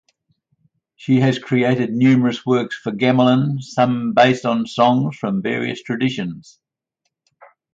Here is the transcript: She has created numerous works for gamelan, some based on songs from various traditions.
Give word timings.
She 0.95 1.19
has 1.19 1.37
created 1.37 1.91
numerous 1.93 2.43
works 2.43 2.75
for 2.75 2.91
gamelan, 2.91 3.61
some 3.61 4.13
based 4.15 4.47
on 4.47 4.65
songs 4.65 5.15
from 5.15 5.43
various 5.43 5.83
traditions. 5.83 6.59